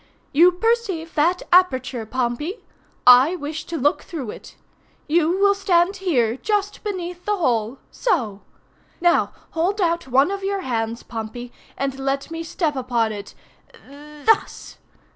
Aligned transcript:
"You 0.33 0.53
perceive 0.53 1.13
that 1.13 1.43
aperture, 1.53 2.07
Pompey. 2.07 2.55
I 3.05 3.35
wish 3.35 3.65
to 3.65 3.77
look 3.77 4.01
through 4.01 4.31
it. 4.31 4.55
You 5.07 5.29
will 5.39 5.53
stand 5.53 5.97
here 5.97 6.37
just 6.37 6.83
beneath 6.83 7.23
the 7.25 7.35
hole—so. 7.37 8.41
Now, 8.99 9.31
hold 9.51 9.79
out 9.79 10.07
one 10.07 10.31
of 10.31 10.43
your 10.43 10.61
hands, 10.61 11.03
Pompey, 11.03 11.51
and 11.77 11.99
let 11.99 12.31
me 12.31 12.41
step 12.41 12.75
upon 12.75 13.11
it—thus. 13.11 14.79